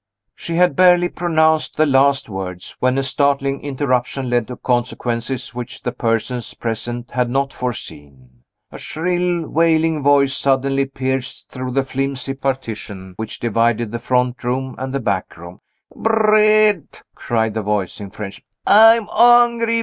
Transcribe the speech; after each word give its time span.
She 0.33 0.55
had 0.55 0.75
barely 0.75 1.09
pronounced 1.09 1.77
the 1.77 1.85
last 1.85 2.27
words, 2.27 2.75
when 2.79 2.97
a 2.97 3.03
startling 3.03 3.61
interruption 3.61 4.31
led 4.31 4.47
to 4.47 4.55
consequences 4.57 5.53
which 5.53 5.83
the 5.83 5.91
persons 5.91 6.55
present 6.55 7.11
had 7.11 7.29
not 7.29 7.53
foreseen. 7.53 8.41
A 8.71 8.79
shrill, 8.79 9.47
wailing 9.47 10.01
voice 10.01 10.35
suddenly 10.35 10.85
pierced 10.87 11.49
through 11.49 11.73
the 11.73 11.83
flimsy 11.83 12.33
partition 12.33 13.13
which 13.17 13.39
divided 13.39 13.91
the 13.91 13.99
front 13.99 14.43
room 14.43 14.73
and 14.79 14.91
the 14.91 14.99
back 14.99 15.37
room. 15.37 15.59
"Bread!" 15.95 16.87
cried 17.13 17.53
the 17.53 17.61
voice 17.61 17.99
in 17.99 18.09
French; 18.09 18.41
"I'm 18.65 19.05
hungry. 19.05 19.79